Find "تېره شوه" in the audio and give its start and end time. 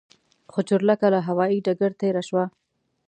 2.01-2.45